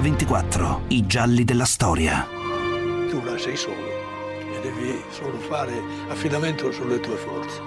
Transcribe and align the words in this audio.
Mix24, 0.00 0.80
i 0.88 1.06
gialli 1.06 1.44
della 1.44 1.66
storia. 1.66 2.26
Tu 3.10 3.22
là 3.22 3.36
sei 3.36 3.56
solo 3.56 3.84
e 4.38 4.60
devi 4.62 5.02
solo 5.10 5.36
fare 5.36 5.82
affidamento 6.08 6.72
sulle 6.72 6.98
tue 6.98 7.16
forze. 7.16 7.60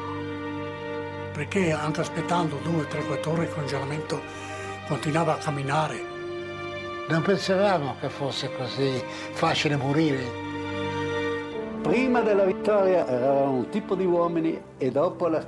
Perché 1.34 1.72
anche 1.72 2.02
aspettando 2.02 2.58
due, 2.64 2.88
tre, 2.88 3.04
quattro 3.04 3.34
ore 3.34 3.44
il 3.44 3.54
congelamento 3.54 4.22
continuava 4.88 5.34
a 5.34 5.38
camminare. 5.38 6.04
Non 7.10 7.22
pensavamo 7.22 7.98
che 8.00 8.10
fosse 8.10 8.50
così 8.58 9.04
facile 9.34 9.76
morire. 9.76 10.24
Prima 11.84 12.22
della 12.22 12.46
vittoria 12.46 13.08
eravamo 13.08 13.52
un 13.52 13.70
tipo 13.70 13.94
di 13.94 14.06
uomini 14.06 14.60
e 14.80 14.90
dopo 14.90 15.28
la 15.28 15.46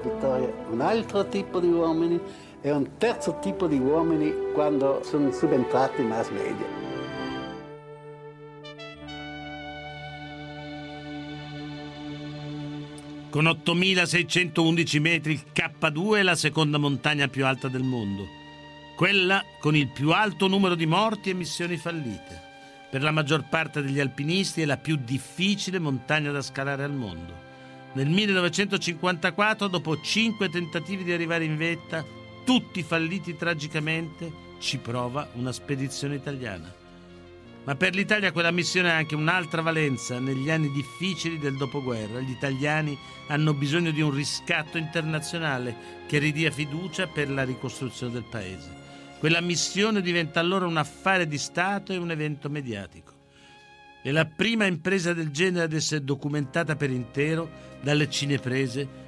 vittoria 0.00 0.52
un 0.70 0.80
altro 0.80 1.26
tipo 1.26 1.58
di 1.58 1.68
uomini 1.68 2.20
e 2.62 2.70
un 2.70 2.96
terzo 2.96 3.38
tipo 3.40 3.66
di 3.66 3.76
uomini 3.76 4.32
quando 4.54 5.02
sono 5.04 5.32
subentrati 5.32 6.00
i 6.00 6.04
mass 6.04 6.30
media. 6.30 6.80
Con 13.30 13.44
8.611 13.44 15.00
metri 15.00 15.32
il 15.32 15.42
K2 15.52 16.18
è 16.18 16.22
la 16.22 16.36
seconda 16.36 16.78
montagna 16.78 17.28
più 17.28 17.44
alta 17.46 17.68
del 17.68 17.82
mondo, 17.82 18.26
quella 18.94 19.42
con 19.58 19.74
il 19.74 19.88
più 19.88 20.12
alto 20.12 20.46
numero 20.46 20.74
di 20.74 20.86
morti 20.86 21.30
e 21.30 21.34
missioni 21.34 21.76
fallite. 21.76 22.50
Per 22.90 23.02
la 23.02 23.10
maggior 23.10 23.48
parte 23.48 23.80
degli 23.80 23.98
alpinisti 23.98 24.60
è 24.60 24.66
la 24.66 24.76
più 24.76 24.98
difficile 25.02 25.78
montagna 25.78 26.30
da 26.30 26.42
scalare 26.42 26.84
al 26.84 26.92
mondo. 26.92 27.32
Nel 27.94 28.08
1954, 28.08 29.66
dopo 29.66 29.98
cinque 30.02 30.50
tentativi 30.50 31.02
di 31.02 31.12
arrivare 31.12 31.44
in 31.44 31.56
vetta, 31.56 32.04
tutti 32.44 32.82
falliti 32.82 33.36
tragicamente, 33.36 34.50
ci 34.58 34.78
prova 34.78 35.28
una 35.34 35.52
spedizione 35.52 36.14
italiana. 36.14 36.80
Ma 37.64 37.76
per 37.76 37.94
l'Italia 37.94 38.32
quella 38.32 38.50
missione 38.50 38.90
ha 38.90 38.96
anche 38.96 39.14
un'altra 39.14 39.62
valenza. 39.62 40.18
Negli 40.18 40.50
anni 40.50 40.70
difficili 40.72 41.38
del 41.38 41.56
dopoguerra 41.56 42.18
gli 42.18 42.30
italiani 42.30 42.98
hanno 43.28 43.54
bisogno 43.54 43.92
di 43.92 44.00
un 44.00 44.10
riscatto 44.10 44.78
internazionale 44.78 46.00
che 46.06 46.18
ridia 46.18 46.50
fiducia 46.50 47.06
per 47.06 47.30
la 47.30 47.44
ricostruzione 47.44 48.12
del 48.12 48.24
paese. 48.28 48.80
Quella 49.20 49.40
missione 49.40 50.00
diventa 50.00 50.40
allora 50.40 50.66
un 50.66 50.76
affare 50.76 51.28
di 51.28 51.38
Stato 51.38 51.92
e 51.92 51.96
un 51.96 52.10
evento 52.10 52.50
mediatico. 52.50 53.12
È 54.02 54.10
la 54.10 54.26
prima 54.26 54.66
impresa 54.66 55.12
del 55.12 55.30
genere 55.30 55.66
ad 55.66 55.72
essere 55.72 56.02
documentata 56.02 56.74
per 56.74 56.90
intero 56.90 57.48
dalle 57.80 58.10
cineprese 58.10 59.01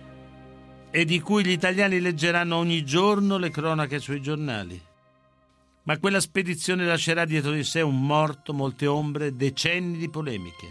e 0.96 1.04
di 1.04 1.18
cui 1.18 1.44
gli 1.44 1.50
italiani 1.50 1.98
leggeranno 1.98 2.54
ogni 2.54 2.84
giorno 2.84 3.36
le 3.36 3.50
cronache 3.50 3.98
sui 3.98 4.22
giornali. 4.22 4.80
Ma 5.82 5.98
quella 5.98 6.20
spedizione 6.20 6.86
lascerà 6.86 7.24
dietro 7.24 7.50
di 7.50 7.64
sé 7.64 7.80
un 7.80 8.00
morto, 8.00 8.54
molte 8.54 8.86
ombre, 8.86 9.34
decenni 9.34 9.98
di 9.98 10.08
polemiche. 10.08 10.70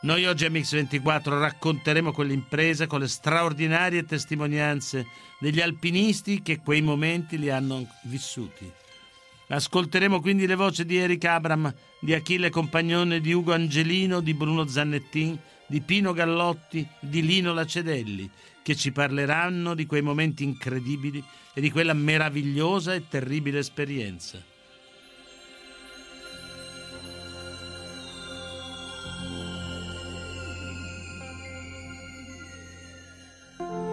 Noi 0.00 0.24
oggi 0.24 0.46
a 0.46 0.50
Mix24 0.50 1.38
racconteremo 1.38 2.10
quell'impresa 2.10 2.88
con 2.88 2.98
le 2.98 3.06
straordinarie 3.06 4.04
testimonianze 4.04 5.06
degli 5.38 5.60
alpinisti 5.60 6.42
che 6.42 6.58
quei 6.58 6.82
momenti 6.82 7.38
li 7.38 7.48
hanno 7.48 7.86
vissuti. 8.02 8.68
Ascolteremo 9.46 10.20
quindi 10.20 10.48
le 10.48 10.56
voci 10.56 10.84
di 10.84 10.96
Eric 10.96 11.24
Abram, 11.24 11.72
di 12.00 12.14
Achille 12.14 12.50
Compagnone, 12.50 13.20
di 13.20 13.32
Ugo 13.32 13.52
Angelino, 13.52 14.18
di 14.18 14.34
Bruno 14.34 14.66
Zannettin, 14.66 15.38
di 15.68 15.80
Pino 15.82 16.12
Gallotti, 16.12 16.84
di 16.98 17.24
Lino 17.24 17.52
Lacedelli, 17.52 18.28
che 18.66 18.74
ci 18.74 18.90
parleranno 18.90 19.76
di 19.76 19.86
quei 19.86 20.02
momenti 20.02 20.42
incredibili 20.42 21.22
e 21.54 21.60
di 21.60 21.70
quella 21.70 21.92
meravigliosa 21.92 22.94
e 22.94 23.06
terribile 23.06 23.60
esperienza. 23.60 24.42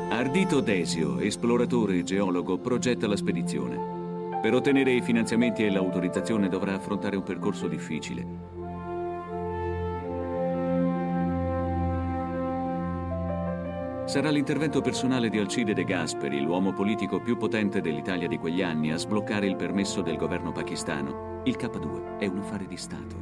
Ardito 0.10 0.60
Desio, 0.60 1.20
esploratore 1.20 2.00
e 2.00 2.04
geologo, 2.04 2.58
progetta 2.58 3.06
la 3.06 3.16
spedizione. 3.16 4.40
Per 4.42 4.56
ottenere 4.56 4.92
i 4.92 5.04
finanziamenti 5.04 5.64
e 5.64 5.70
l'autorizzazione 5.70 6.50
dovrà 6.50 6.74
affrontare 6.74 7.16
un 7.16 7.22
percorso 7.22 7.68
difficile. 7.68 8.53
Sarà 14.14 14.30
l'intervento 14.30 14.80
personale 14.80 15.28
di 15.28 15.40
Alcide 15.40 15.74
De 15.74 15.84
Gasperi, 15.84 16.40
l'uomo 16.40 16.72
politico 16.72 17.20
più 17.20 17.36
potente 17.36 17.82
dell'Italia 17.82 18.28
di 18.28 18.38
quegli 18.38 18.62
anni, 18.62 18.92
a 18.92 18.98
sbloccare 18.98 19.48
il 19.48 19.56
permesso 19.56 20.02
del 20.02 20.18
governo 20.18 20.52
pakistano. 20.52 21.42
Il 21.46 21.58
K2 21.58 22.20
è 22.20 22.28
un 22.28 22.38
affare 22.38 22.68
di 22.68 22.78
Stato. 22.78 23.16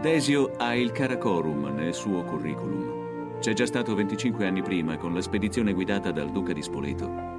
Desio 0.00 0.50
ha 0.56 0.74
il 0.74 0.90
Karakorum 0.90 1.72
nel 1.72 1.94
suo 1.94 2.24
curriculum. 2.24 3.38
C'è 3.38 3.52
già 3.52 3.66
stato 3.66 3.94
25 3.94 4.44
anni 4.48 4.62
prima 4.62 4.96
con 4.96 5.14
la 5.14 5.20
spedizione 5.20 5.74
guidata 5.74 6.10
dal 6.10 6.32
duca 6.32 6.52
di 6.52 6.60
Spoleto. 6.60 7.33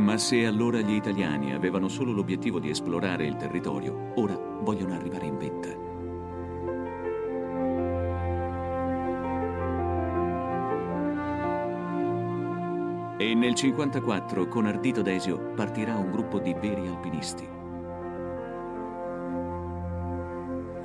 Ma 0.00 0.16
se 0.16 0.46
allora 0.46 0.80
gli 0.80 0.94
italiani 0.94 1.52
avevano 1.52 1.86
solo 1.86 2.12
l'obiettivo 2.12 2.58
di 2.58 2.70
esplorare 2.70 3.26
il 3.26 3.36
territorio, 3.36 4.12
ora 4.14 4.34
vogliono 4.34 4.94
arrivare 4.94 5.26
in 5.26 5.36
vetta. 5.36 5.68
E 13.18 13.34
nel 13.34 13.54
54 13.54 14.48
con 14.48 14.64
Ardito 14.64 15.02
Desio 15.02 15.52
partirà 15.54 15.94
un 15.96 16.10
gruppo 16.10 16.38
di 16.38 16.54
veri 16.54 16.88
alpinisti. 16.88 17.46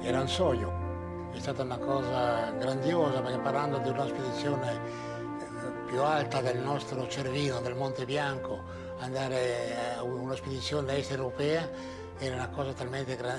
Era 0.02 0.20
un 0.20 0.28
sogno, 0.28 1.30
è 1.32 1.40
stata 1.40 1.64
una 1.64 1.78
cosa 1.78 2.52
grandiosa 2.52 3.22
perché 3.22 3.40
parlando 3.40 3.78
di 3.78 3.88
una 3.88 4.06
spedizione 4.06 4.74
eh, 4.74 5.86
più 5.88 6.02
alta 6.02 6.42
del 6.42 6.60
nostro 6.60 7.08
Cervino, 7.08 7.62
del 7.62 7.76
Monte 7.76 8.04
Bianco, 8.04 8.84
andare 9.00 9.98
a 9.98 10.04
una 10.04 10.36
spedizione 10.36 10.98
est 10.98 11.12
europea 11.12 11.70
era 12.18 12.36
una 12.36 12.50
cosa 12.50 12.74
talmente 12.74 13.16
gra 13.16 13.36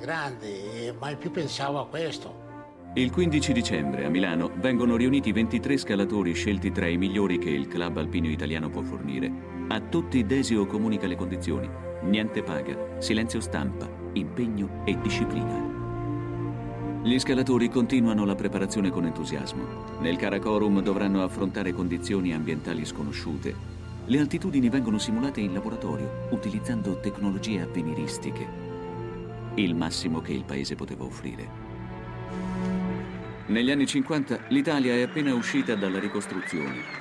grande 0.00 0.86
e 0.86 0.94
mai 0.98 1.16
più 1.16 1.30
pensavo 1.30 1.78
a 1.78 1.86
questo. 1.86 2.48
Il 2.94 3.10
15 3.12 3.52
dicembre 3.52 4.04
a 4.04 4.08
Milano 4.08 4.50
vengono 4.56 4.96
riuniti 4.96 5.30
23 5.30 5.76
scalatori 5.76 6.32
scelti 6.32 6.72
tra 6.72 6.88
i 6.88 6.96
migliori 6.96 7.38
che 7.38 7.50
il 7.50 7.68
club 7.68 7.98
alpino 7.98 8.28
italiano 8.28 8.68
può 8.70 8.82
fornire. 8.82 9.30
A 9.68 9.80
tutti 9.80 10.24
Desio 10.24 10.66
comunica 10.66 11.06
le 11.06 11.16
condizioni. 11.16 11.70
Niente 12.02 12.42
paga, 12.42 12.96
silenzio 12.98 13.40
stampa, 13.40 13.88
impegno 14.14 14.82
e 14.84 14.98
disciplina. 15.00 15.78
Gli 17.02 17.18
scalatori 17.18 17.68
continuano 17.68 18.24
la 18.24 18.34
preparazione 18.34 18.90
con 18.90 19.04
entusiasmo. 19.04 19.98
Nel 20.00 20.16
Karakorum 20.16 20.82
dovranno 20.82 21.22
affrontare 21.22 21.72
condizioni 21.72 22.34
ambientali 22.34 22.84
sconosciute 22.84 23.79
le 24.10 24.18
altitudini 24.18 24.68
vengono 24.68 24.98
simulate 24.98 25.40
in 25.40 25.52
laboratorio 25.52 26.26
utilizzando 26.30 26.98
tecnologie 26.98 27.60
avveniristiche, 27.60 28.44
il 29.54 29.76
massimo 29.76 30.20
che 30.20 30.32
il 30.32 30.42
paese 30.42 30.74
poteva 30.74 31.04
offrire. 31.04 31.48
Negli 33.46 33.70
anni 33.70 33.86
50 33.86 34.46
l'Italia 34.48 34.94
è 34.94 35.02
appena 35.02 35.32
uscita 35.32 35.76
dalla 35.76 36.00
ricostruzione. 36.00 36.98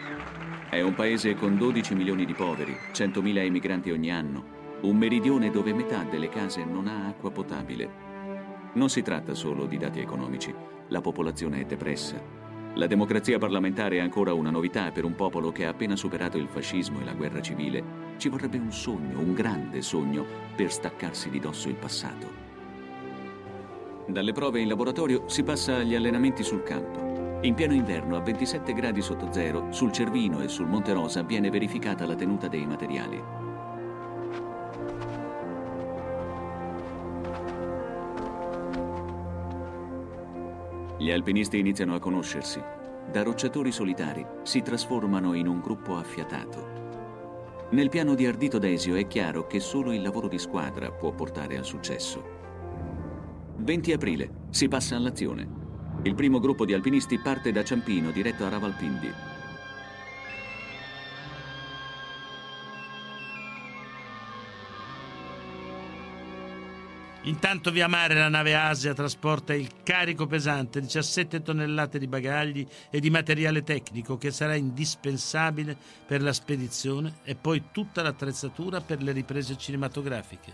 È 0.69 0.81
un 0.81 0.94
paese 0.94 1.34
con 1.34 1.58
12 1.58 1.96
milioni 1.96 2.25
di 2.25 2.34
poveri, 2.34 2.78
100.000 2.94 3.38
emigranti 3.38 3.90
ogni 3.90 4.12
anno, 4.12 4.78
un 4.81 4.96
meridione 4.96 5.50
dove 5.50 5.74
metà 5.74 6.03
delle 6.03 6.30
case 6.30 6.64
non 6.64 6.88
ha 6.88 7.08
acqua 7.08 7.31
potabile. 7.31 7.90
Non 8.74 8.90
si 8.90 9.02
tratta 9.02 9.34
solo 9.34 9.66
di 9.66 9.78
dati 9.78 10.00
economici, 10.00 10.53
la 10.90 11.02
popolazione 11.02 11.62
è 11.62 11.66
depressa, 11.66 12.39
la 12.80 12.88
democrazia 12.88 13.38
parlamentare 13.38 13.98
è 13.98 14.00
ancora 14.00 14.34
una 14.34 14.52
novità 14.52 14.90
per 14.92 15.04
un 15.04 15.14
popolo 15.14 15.52
che 15.52 15.66
ha 15.66 15.70
appena 15.70 15.98
superato 15.98 16.38
il 16.38 16.48
fascismo 16.48 17.02
e 17.02 17.04
la 17.04 17.14
guerra 17.14 17.42
civile. 17.42 17.84
Ci 18.16 18.30
vorrebbe 18.30 18.58
un 18.58 18.72
sogno, 18.72 19.20
un 19.20 19.34
grande 19.34 19.81
sogno, 19.81 20.26
per 20.56 20.72
staccarsi 20.72 21.30
di 21.30 21.42
dosso 21.42 21.68
il 21.68 21.76
passato. 21.76 22.48
Dalle 24.08 24.31
prove 24.31 24.62
in 24.62 24.70
laboratorio 24.70 25.28
si 25.28 25.44
passa 25.44 25.76
agli 25.76 25.94
allenamenti 25.94 26.42
sul 26.42 26.64
campo. 26.64 27.40
In 27.42 27.54
pieno 27.54 27.74
inverno, 27.74 28.16
a 28.16 28.22
27 28.22 28.72
gradi 28.72 29.02
sotto 29.02 29.30
zero, 29.30 29.68
sul 29.72 29.92
Cervino 29.92 30.40
e 30.42 30.48
sul 30.48 30.68
Monte 30.68 30.94
Rosa 30.94 31.22
viene 31.22 31.50
verificata 31.50 32.06
la 32.06 32.16
tenuta 32.16 32.48
dei 32.48 32.66
materiali. 32.66 33.49
Gli 41.00 41.12
alpinisti 41.12 41.57
iniziano 41.57 41.96
a 41.96 42.00
conoscersi. 42.00 42.62
Da 43.10 43.24
rocciatori 43.24 43.72
solitari 43.72 44.25
si 44.44 44.62
trasformano 44.62 45.34
in 45.34 45.48
un 45.48 45.62
gruppo 45.62 45.96
affiatato. 45.96 47.68
Nel 47.69 47.88
piano 47.88 48.16
di 48.16 48.25
Ardito 48.25 48.57
Desio 48.57 48.96
è 48.96 49.07
chiaro 49.07 49.48
che 49.48 49.62
solo 49.62 49.94
il 49.94 50.01
lavoro 50.01 50.28
di 50.28 50.38
squadra 50.38 50.92
può 50.92 51.13
portare 51.13 51.57
al 51.57 51.63
successo. 51.63 52.22
20 53.60 53.94
aprile 53.94 54.30
si 54.50 54.68
passa 54.68 54.98
all'azione. 54.98 55.48
Il 56.04 56.16
primo 56.16 56.42
gruppo 56.42 56.66
di 56.66 56.74
alpinisti 56.74 57.18
parte 57.18 57.54
da 57.54 57.63
Ciampino 57.63 58.12
diretto 58.12 58.44
a 58.44 58.50
Ravalpindi. 58.50 59.29
Intanto 67.30 67.70
via 67.70 67.88
mare 67.88 68.16
la 68.16 68.28
nave 68.28 68.56
Asia 68.56 68.96
trasporta 68.96 69.54
il 69.54 69.70
carico 69.84 70.26
pesante, 70.26 70.81
17 70.81 71.44
tonnellate 71.44 72.00
di 72.00 72.08
bagagli 72.08 72.66
e 72.90 73.00
di 73.00 73.12
materiale 73.12 73.62
tecnico 73.62 74.18
che 74.18 74.31
sarà 74.31 74.56
indispensabile 74.56 75.78
per 76.08 76.24
la 76.24 76.34
spedizione 76.34 77.20
e 77.24 77.36
poi 77.36 77.66
tutta 77.72 78.02
l'attrezzatura 78.02 78.81
per 78.81 79.04
le 79.04 79.12
riprese 79.12 79.56
cinematografiche. 79.56 80.54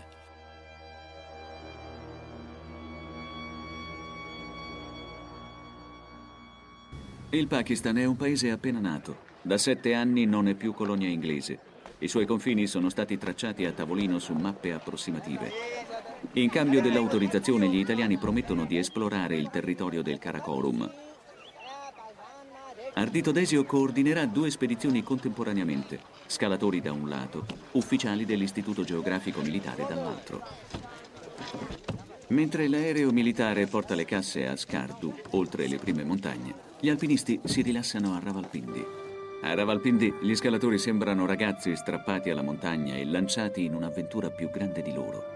Il 7.30 7.46
Pakistan 7.46 7.96
è 7.96 8.04
un 8.04 8.16
paese 8.16 8.50
appena 8.50 8.80
nato. 8.80 9.24
Da 9.40 9.56
sette 9.56 9.94
anni 9.94 10.26
non 10.26 10.46
è 10.46 10.54
più 10.54 10.74
colonia 10.74 11.08
inglese. 11.08 11.58
I 12.00 12.08
suoi 12.08 12.26
confini 12.26 12.66
sono 12.66 12.90
stati 12.90 13.16
tracciati 13.16 13.64
a 13.64 13.72
tavolino 13.72 14.18
su 14.18 14.34
mappe 14.34 14.74
approssimative. 14.74 15.95
In 16.32 16.50
cambio 16.50 16.82
dell'autorizzazione 16.82 17.68
gli 17.68 17.78
italiani 17.78 18.18
promettono 18.18 18.66
di 18.66 18.76
esplorare 18.76 19.36
il 19.36 19.48
territorio 19.50 20.02
del 20.02 20.18
Karakorum. 20.18 20.90
Ardito 22.94 23.30
Desio 23.30 23.64
coordinerà 23.64 24.24
due 24.24 24.50
spedizioni 24.50 25.02
contemporaneamente, 25.02 26.00
scalatori 26.26 26.80
da 26.80 26.92
un 26.92 27.08
lato, 27.08 27.44
ufficiali 27.72 28.24
dell'Istituto 28.24 28.84
Geografico 28.84 29.40
Militare 29.42 29.84
dall'altro. 29.86 30.42
Mentre 32.28 32.68
l'aereo 32.68 33.12
militare 33.12 33.66
porta 33.66 33.94
le 33.94 34.04
casse 34.04 34.46
a 34.46 34.56
Skardu, 34.56 35.14
oltre 35.30 35.68
le 35.68 35.76
prime 35.76 36.04
montagne, 36.04 36.54
gli 36.80 36.88
alpinisti 36.88 37.38
si 37.44 37.62
rilassano 37.62 38.14
a 38.14 38.20
Ravalpindi. 38.22 38.84
A 39.42 39.54
Ravalpindi 39.54 40.12
gli 40.22 40.34
scalatori 40.34 40.78
sembrano 40.78 41.26
ragazzi 41.26 41.76
strappati 41.76 42.30
alla 42.30 42.42
montagna 42.42 42.94
e 42.96 43.04
lanciati 43.04 43.64
in 43.64 43.74
un'avventura 43.74 44.30
più 44.30 44.50
grande 44.50 44.82
di 44.82 44.92
loro. 44.92 45.35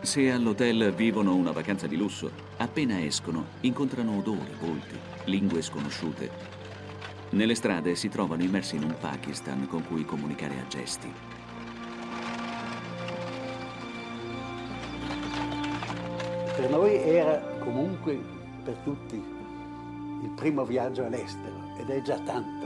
Se 0.00 0.30
all'hotel 0.30 0.92
vivono 0.94 1.34
una 1.34 1.50
vacanza 1.50 1.86
di 1.86 1.96
lusso, 1.96 2.30
appena 2.58 3.02
escono 3.02 3.46
incontrano 3.60 4.18
odore, 4.18 4.54
volti, 4.60 4.96
lingue 5.24 5.62
sconosciute. 5.62 6.30
Nelle 7.30 7.54
strade 7.56 7.96
si 7.96 8.08
trovano 8.08 8.42
immersi 8.42 8.76
in 8.76 8.84
un 8.84 8.94
Pakistan 9.00 9.66
con 9.66 9.84
cui 9.86 10.04
comunicare 10.04 10.54
a 10.60 10.66
gesti. 10.68 11.12
Per 16.56 16.70
noi 16.70 16.94
era 16.94 17.38
comunque 17.58 18.18
per 18.62 18.76
tutti 18.84 19.16
il 19.16 20.30
primo 20.36 20.64
viaggio 20.64 21.04
all'estero 21.04 21.74
ed 21.78 21.90
è 21.90 22.00
già 22.02 22.18
tanto. 22.20 22.64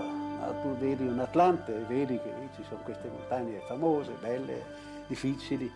Tu 0.63 0.77
vedi 0.77 1.07
un 1.07 1.19
Atlante 1.19 1.75
e 1.75 1.85
vedi 1.85 2.19
che 2.19 2.33
ci 2.55 2.63
sono 2.69 2.81
queste 2.83 3.09
montagne 3.09 3.61
famose, 3.67 4.13
belle, 4.21 4.65
difficili. 5.07 5.71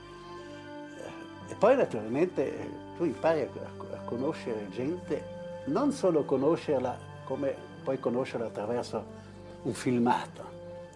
Poi 1.64 1.76
naturalmente 1.76 2.70
tu 2.98 3.04
impari 3.04 3.40
a 3.40 3.98
conoscere 4.04 4.68
gente, 4.70 5.24
non 5.68 5.92
solo 5.92 6.24
conoscerla 6.24 6.94
come 7.24 7.56
puoi 7.82 7.98
conoscerla 7.98 8.48
attraverso 8.48 9.02
un 9.62 9.72
filmato. 9.72 10.44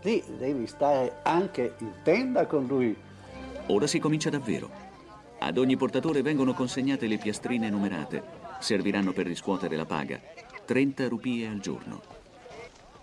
Lì 0.03 0.23
devi 0.37 0.67
stare 0.67 1.21
anche 1.23 1.77
in 1.79 1.93
tenda 2.03 2.45
con 2.45 2.67
lui. 2.67 2.95
Ora 3.69 3.87
si 3.87 3.99
comincia 3.99 4.29
davvero. 4.29 4.69
Ad 5.39 5.57
ogni 5.57 5.79
portatore 5.79 6.21
vengono 6.21 6.53
consegnate 6.53 7.07
le 7.07 7.17
piastrine 7.17 7.71
numerate. 7.71 8.23
Serviranno 8.61 9.15
per 9.15 9.25
riscuotere 9.25 9.75
la 9.75 9.87
paga. 9.87 10.21
30 10.67 11.09
rupie 11.09 11.49
al 11.49 11.61
giorno. 11.61 12.03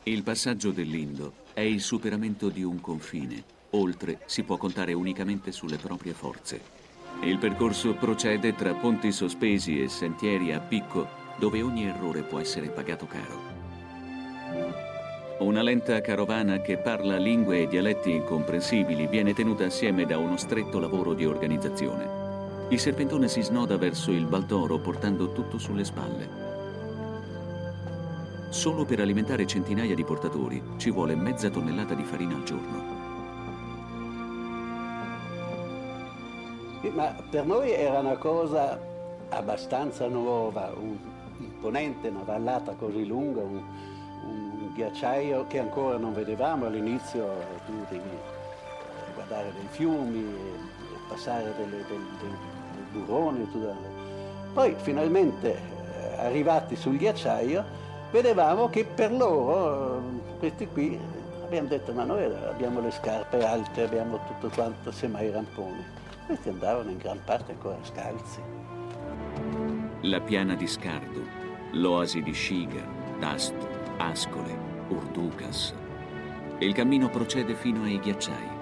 Il 0.03 0.21
passaggio 0.21 0.69
dell'Indo 0.69 1.33
è 1.53 1.61
il 1.61 1.81
superamento 1.81 2.49
di 2.49 2.61
un 2.61 2.79
confine. 2.79 3.43
Oltre 3.71 4.19
si 4.25 4.43
può 4.43 4.55
contare 4.57 4.93
unicamente 4.93 5.51
sulle 5.51 5.77
proprie 5.77 6.13
forze. 6.13 6.74
Il 7.21 7.37
percorso 7.39 7.93
procede 7.95 8.53
tra 8.53 8.73
ponti 8.73 9.11
sospesi 9.11 9.81
e 9.81 9.89
sentieri 9.89 10.53
a 10.53 10.59
picco 10.59 11.07
dove 11.37 11.61
ogni 11.61 11.85
errore 11.85 12.21
può 12.21 12.39
essere 12.39 12.69
pagato 12.69 13.07
caro. 13.07 13.53
Una 15.39 15.61
lenta 15.61 15.99
carovana 16.01 16.61
che 16.61 16.77
parla 16.77 17.17
lingue 17.17 17.63
e 17.63 17.67
dialetti 17.67 18.11
incomprensibili 18.11 19.07
viene 19.07 19.33
tenuta 19.33 19.65
assieme 19.65 20.05
da 20.05 20.17
uno 20.17 20.37
stretto 20.37 20.79
lavoro 20.79 21.13
di 21.13 21.25
organizzazione. 21.25 22.67
Il 22.69 22.79
serpentone 22.79 23.27
si 23.27 23.41
snoda 23.41 23.77
verso 23.77 24.11
il 24.11 24.25
Baldoro 24.25 24.79
portando 24.79 25.31
tutto 25.33 25.57
sulle 25.57 25.83
spalle. 25.83 26.43
Solo 28.49 28.85
per 28.85 29.01
alimentare 29.01 29.45
centinaia 29.45 29.93
di 29.93 30.05
portatori 30.05 30.63
ci 30.77 30.89
vuole 30.89 31.15
mezza 31.15 31.49
tonnellata 31.49 31.93
di 31.93 32.03
farina 32.03 32.35
al 32.35 32.43
giorno. 32.43 33.14
Ma 36.89 37.15
per 37.29 37.45
noi 37.45 37.71
era 37.71 37.99
una 37.99 38.17
cosa 38.17 38.79
abbastanza 39.29 40.07
nuova, 40.07 40.73
imponente, 41.37 42.09
una 42.09 42.23
vallata 42.23 42.73
così 42.73 43.05
lunga, 43.05 43.41
un, 43.41 43.63
un 44.23 44.71
ghiacciaio 44.73 45.45
che 45.47 45.59
ancora 45.59 45.97
non 45.97 46.13
vedevamo 46.13 46.65
all'inizio, 46.65 47.27
tu 47.65 47.73
devi 47.89 48.09
guardare 49.13 49.51
dei 49.53 49.67
fiumi, 49.69 50.23
passare 51.07 51.53
delle, 51.57 51.83
delle, 51.87 52.05
delle 52.19 52.85
burrone. 52.91 53.47
Poi 54.53 54.75
finalmente 54.77 55.53
eh, 55.53 56.19
arrivati 56.19 56.75
sul 56.75 56.97
ghiacciaio 56.97 57.63
vedevamo 58.11 58.69
che 58.69 58.85
per 58.85 59.11
loro, 59.11 60.01
questi 60.39 60.67
qui, 60.67 60.97
abbiamo 61.43 61.67
detto 61.67 61.91
ma 61.93 62.03
noi 62.03 62.23
abbiamo 62.23 62.79
le 62.79 62.91
scarpe 62.91 63.45
alte, 63.45 63.83
abbiamo 63.83 64.19
tutto 64.27 64.53
quanto, 64.53 64.91
semmai 64.91 65.31
ramponi. 65.31 65.83
Questi 66.25 66.49
andavano 66.49 66.89
in 66.89 66.97
gran 66.97 67.19
parte 67.23 67.51
ancora 67.51 67.77
scalzi. 67.83 68.41
La 70.01 70.19
piana 70.21 70.55
di 70.55 70.65
Scardo, 70.65 71.21
l'oasi 71.73 72.23
di 72.23 72.33
Shiga, 72.33 72.83
Dasto, 73.19 73.67
Ascole, 73.97 74.57
Urducas. 74.89 75.73
Il 76.59 76.73
cammino 76.73 77.09
procede 77.09 77.53
fino 77.53 77.83
ai 77.83 77.99
ghiacciai. 77.99 78.53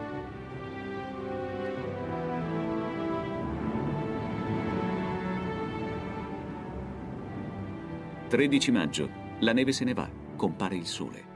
13 8.34 8.72
maggio. 8.72 9.10
La 9.42 9.54
neve 9.54 9.72
se 9.72 9.84
ne 9.84 9.94
va, 9.94 10.10
compare 10.36 10.76
il 10.76 10.88
sole. 10.88 11.33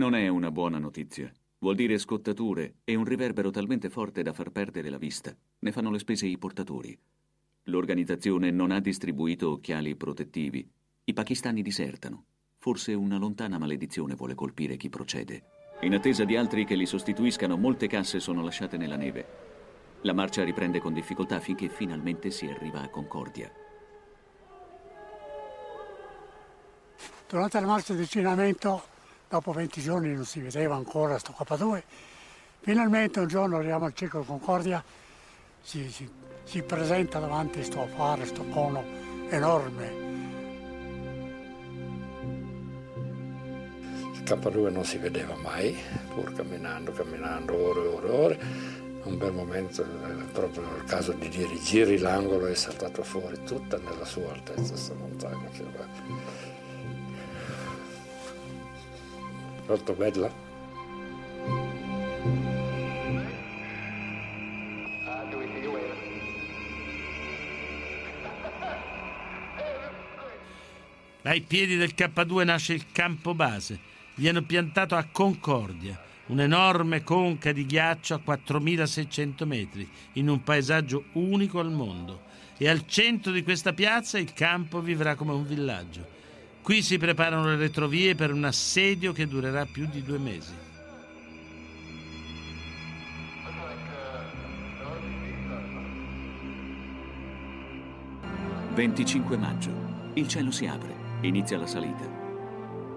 Non 0.00 0.14
è 0.14 0.28
una 0.28 0.50
buona 0.50 0.78
notizia. 0.78 1.30
Vuol 1.58 1.74
dire 1.74 1.98
scottature 1.98 2.76
e 2.84 2.94
un 2.94 3.04
riverbero 3.04 3.50
talmente 3.50 3.90
forte 3.90 4.22
da 4.22 4.32
far 4.32 4.48
perdere 4.48 4.88
la 4.88 4.96
vista. 4.96 5.36
Ne 5.58 5.72
fanno 5.72 5.90
le 5.90 5.98
spese 5.98 6.24
i 6.24 6.38
portatori. 6.38 6.98
L'organizzazione 7.64 8.50
non 8.50 8.70
ha 8.70 8.80
distribuito 8.80 9.50
occhiali 9.50 9.94
protettivi. 9.96 10.66
I 11.04 11.12
pakistani 11.12 11.60
disertano. 11.60 12.24
Forse 12.56 12.94
una 12.94 13.18
lontana 13.18 13.58
maledizione 13.58 14.14
vuole 14.14 14.34
colpire 14.34 14.78
chi 14.78 14.88
procede. 14.88 15.42
In 15.82 15.92
attesa 15.92 16.24
di 16.24 16.34
altri 16.34 16.64
che 16.64 16.76
li 16.76 16.86
sostituiscano, 16.86 17.58
molte 17.58 17.86
casse 17.86 18.20
sono 18.20 18.42
lasciate 18.42 18.78
nella 18.78 18.96
neve. 18.96 19.26
La 20.00 20.14
marcia 20.14 20.44
riprende 20.44 20.80
con 20.80 20.94
difficoltà 20.94 21.40
finché 21.40 21.68
finalmente 21.68 22.30
si 22.30 22.46
arriva 22.46 22.80
a 22.80 22.88
Concordia. 22.88 23.52
Durante 27.28 27.60
la 27.60 27.66
marcia 27.66 27.92
di 27.92 27.98
avvicinamento, 27.98 28.90
dopo 29.30 29.52
20 29.52 29.80
giorni 29.80 30.12
non 30.12 30.24
si 30.24 30.40
vedeva 30.40 30.74
ancora 30.74 31.16
sto 31.16 31.32
K2, 31.38 31.82
finalmente 32.62 33.20
un 33.20 33.28
giorno 33.28 33.58
arriviamo 33.58 33.84
al 33.84 33.94
circolo 33.94 34.24
Concordia, 34.24 34.82
si, 35.62 35.88
si, 35.88 36.10
si 36.42 36.62
presenta 36.62 37.20
davanti 37.20 37.62
sto 37.62 37.86
faro, 37.94 38.24
sto 38.24 38.44
cono 38.46 38.82
enorme. 39.28 40.08
Il 44.14 44.22
K2 44.24 44.72
non 44.72 44.84
si 44.84 44.98
vedeva 44.98 45.36
mai, 45.36 45.78
pur 46.12 46.32
camminando, 46.32 46.90
camminando 46.90 47.54
ore 47.54 47.80
e 47.80 47.86
ore 47.86 48.06
e 48.08 48.10
ore 48.10 48.78
un 49.04 49.16
bel 49.16 49.32
momento, 49.32 49.86
proprio 50.32 50.62
nel 50.62 50.84
caso 50.84 51.12
di 51.12 51.28
dire 51.28 51.56
giri 51.62 51.98
l'angolo 51.98 52.46
è 52.46 52.54
saltato 52.54 53.04
fuori 53.04 53.40
tutta 53.44 53.78
nella 53.78 54.04
sua 54.04 54.32
altezza 54.32 54.72
questa 54.72 54.94
montagna 54.94 55.48
che. 55.50 56.49
Molto 59.70 59.92
bella. 59.92 60.28
Ai 71.22 71.40
piedi 71.42 71.76
del 71.76 71.92
K2 71.96 72.44
nasce 72.44 72.72
il 72.72 72.86
campo 72.90 73.32
base. 73.32 73.78
Viene 74.16 74.42
piantato 74.42 74.96
a 74.96 75.06
Concordia 75.12 76.02
un'enorme 76.26 77.04
conca 77.04 77.52
di 77.52 77.64
ghiaccio 77.64 78.14
a 78.14 78.18
4600 78.18 79.46
metri, 79.46 79.88
in 80.14 80.28
un 80.28 80.42
paesaggio 80.42 81.04
unico 81.12 81.60
al 81.60 81.70
mondo. 81.70 82.22
E 82.56 82.68
al 82.68 82.88
centro 82.88 83.30
di 83.30 83.44
questa 83.44 83.72
piazza 83.72 84.18
il 84.18 84.32
campo 84.32 84.80
vivrà 84.80 85.14
come 85.14 85.32
un 85.32 85.46
villaggio. 85.46 86.18
Qui 86.62 86.82
si 86.82 86.98
preparano 86.98 87.46
le 87.46 87.56
retrovie 87.56 88.14
per 88.14 88.32
un 88.32 88.44
assedio 88.44 89.12
che 89.12 89.26
durerà 89.26 89.64
più 89.64 89.86
di 89.86 90.02
due 90.02 90.18
mesi. 90.18 90.54
«25 98.74 99.38
maggio. 99.38 99.70
Il 100.14 100.28
cielo 100.28 100.50
si 100.50 100.66
apre. 100.66 100.94
Inizia 101.22 101.58
la 101.58 101.66
salita. 101.66 102.08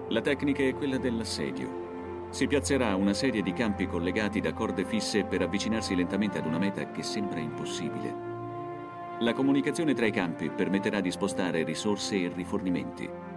La 0.08 0.20
tecnica 0.20 0.62
è 0.62 0.74
quella 0.74 0.98
dell'assedio. 0.98 2.28
Si 2.30 2.46
piazzerà 2.46 2.94
una 2.94 3.12
serie 3.12 3.42
di 3.42 3.52
campi 3.52 3.86
collegati 3.86 4.40
da 4.40 4.52
corde 4.52 4.84
fisse 4.84 5.24
per 5.24 5.42
avvicinarsi 5.42 5.94
lentamente 5.94 6.38
ad 6.38 6.46
una 6.46 6.58
meta 6.58 6.90
che 6.90 7.02
sembra 7.02 7.40
impossibile. 7.40 8.14
La 9.20 9.32
comunicazione 9.32 9.94
tra 9.94 10.06
i 10.06 10.12
campi 10.12 10.50
permetterà 10.50 11.00
di 11.00 11.10
spostare 11.10 11.64
risorse 11.64 12.16
e 12.16 12.32
rifornimenti. 12.34 13.33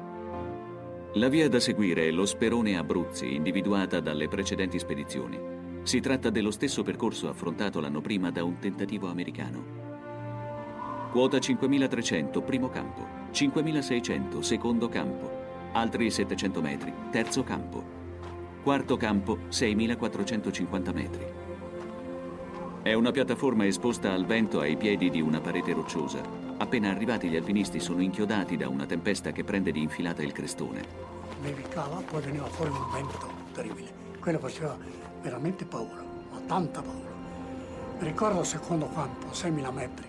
La 1.13 1.29
via 1.29 1.49
da 1.49 1.59
seguire 1.59 2.07
è 2.07 2.11
lo 2.11 2.25
Sperone 2.25 2.77
Abruzzi, 2.77 3.33
individuata 3.33 3.99
dalle 3.99 4.27
precedenti 4.27 4.77
spedizioni. 4.77 5.39
Si 5.83 5.99
tratta 5.99 6.29
dello 6.29 6.51
stesso 6.51 6.83
percorso 6.83 7.29
affrontato 7.29 7.79
l'anno 7.79 8.01
prima 8.01 8.29
da 8.29 8.43
un 8.43 8.59
tentativo 8.59 9.07
americano. 9.07 9.85
Quota 11.11 11.39
5300, 11.39 12.41
primo 12.41 12.69
campo. 12.69 13.07
5600, 13.31 14.41
secondo 14.41 14.89
campo. 14.89 15.31
Altri 15.71 16.11
700 16.11 16.61
metri, 16.61 16.93
terzo 17.09 17.41
campo. 17.41 17.83
Quarto 18.61 18.97
campo, 18.97 19.39
6450 19.47 20.91
metri. 20.91 21.36
È 22.87 22.93
una 22.93 23.11
piattaforma 23.11 23.65
esposta 23.65 24.13
al 24.13 24.25
vento 24.25 24.61
ai 24.61 24.77
piedi 24.77 25.09
di 25.09 25.19
una 25.19 25.41
parete 25.41 25.73
rocciosa. 25.73 26.21
Appena 26.55 26.89
arrivati 26.89 27.27
gli 27.27 27.35
alpinisti 27.35 27.81
sono 27.81 28.01
inchiodati 28.01 28.55
da 28.55 28.69
una 28.69 28.85
tempesta 28.85 29.33
che 29.33 29.43
prende 29.43 29.73
di 29.73 29.81
infilata 29.81 30.23
il 30.23 30.31
crestone. 30.31 30.85
Nevicava, 31.41 32.01
poi 32.09 32.21
veniva 32.21 32.45
fuori 32.45 32.71
un 32.71 32.89
vento 32.93 33.29
terribile. 33.51 33.91
Quello 34.21 34.39
faceva 34.39 34.77
veramente 35.21 35.65
paura, 35.65 36.01
ma 36.31 36.39
tanta 36.47 36.81
paura. 36.81 37.11
Mi 37.99 38.07
ricordo 38.07 38.39
il 38.39 38.45
secondo 38.45 38.89
campo, 38.93 39.27
6.000 39.33 39.73
metri. 39.73 40.05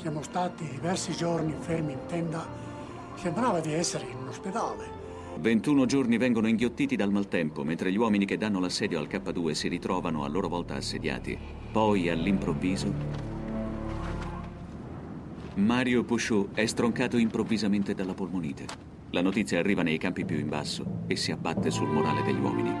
Siamo 0.00 0.22
stati 0.22 0.68
diversi 0.68 1.12
giorni 1.12 1.54
fermi 1.60 1.92
in 1.92 2.00
tenda. 2.08 2.44
Sembrava 3.14 3.60
di 3.60 3.72
essere 3.72 4.04
in 4.04 4.16
un 4.16 4.26
ospedale. 4.26 4.98
21 5.38 5.86
giorni 5.86 6.16
vengono 6.16 6.48
inghiottiti 6.48 6.96
dal 6.96 7.12
maltempo, 7.12 7.62
mentre 7.62 7.92
gli 7.92 7.96
uomini 7.96 8.24
che 8.24 8.36
danno 8.36 8.58
l'assedio 8.58 8.98
al 8.98 9.06
K2 9.06 9.52
si 9.52 9.68
ritrovano 9.68 10.24
a 10.24 10.28
loro 10.28 10.48
volta 10.48 10.74
assediati. 10.74 11.38
Poi, 11.78 12.08
all'improvviso, 12.08 12.92
Mario 15.54 16.02
Pouchot 16.02 16.52
è 16.52 16.66
stroncato 16.66 17.16
improvvisamente 17.18 17.94
dalla 17.94 18.14
polmonite. 18.14 18.64
La 19.10 19.22
notizia 19.22 19.60
arriva 19.60 19.84
nei 19.84 19.96
campi 19.96 20.24
più 20.24 20.40
in 20.40 20.48
basso 20.48 21.04
e 21.06 21.14
si 21.14 21.30
abbatte 21.30 21.70
sul 21.70 21.86
morale 21.86 22.24
degli 22.24 22.40
uomini. 22.40 22.72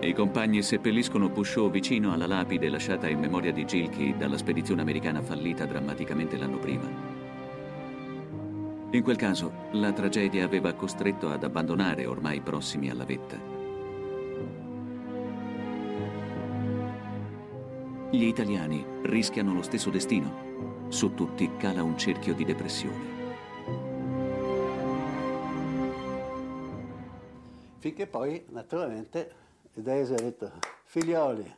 I 0.00 0.12
compagni 0.12 0.60
seppelliscono 0.60 1.30
Pouchot 1.30 1.70
vicino 1.70 2.12
alla 2.12 2.26
lapide 2.26 2.68
lasciata 2.68 3.08
in 3.08 3.20
memoria 3.20 3.52
di 3.52 3.64
Gilkey 3.64 4.16
dalla 4.16 4.36
spedizione 4.36 4.80
americana 4.80 5.22
fallita 5.22 5.66
drammaticamente 5.66 6.36
l'anno 6.36 6.58
prima. 6.58 7.15
In 8.96 9.02
quel 9.02 9.16
caso, 9.16 9.52
la 9.72 9.92
tragedia 9.92 10.46
aveva 10.46 10.72
costretto 10.72 11.28
ad 11.28 11.44
abbandonare 11.44 12.06
ormai 12.06 12.40
prossimi 12.40 12.88
alla 12.88 13.04
vetta. 13.04 13.36
Gli 18.10 18.24
italiani 18.24 18.82
rischiano 19.02 19.52
lo 19.52 19.60
stesso 19.60 19.90
destino. 19.90 20.86
Su 20.88 21.12
tutti 21.12 21.58
cala 21.58 21.82
un 21.82 21.98
cerchio 21.98 22.32
di 22.32 22.46
depressione. 22.46 23.04
Finché 27.76 28.06
poi, 28.06 28.46
naturalmente, 28.48 29.30
Daisy 29.74 30.14
ha 30.14 30.22
detto, 30.22 30.52
figlioli, 30.84 31.54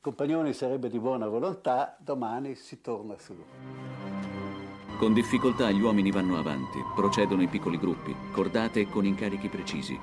compagnoni 0.00 0.54
sarebbe 0.54 0.88
di 0.88 0.98
buona 0.98 1.28
volontà, 1.28 1.94
domani 2.00 2.54
si 2.54 2.80
torna 2.80 3.18
su. 3.18 4.07
Con 4.98 5.12
difficoltà 5.12 5.70
gli 5.70 5.80
uomini 5.80 6.10
vanno 6.10 6.36
avanti, 6.38 6.84
procedono 6.92 7.42
in 7.42 7.48
piccoli 7.48 7.78
gruppi, 7.78 8.12
cordate 8.32 8.80
e 8.80 8.88
con 8.88 9.06
incarichi 9.06 9.48
precisi. 9.48 9.96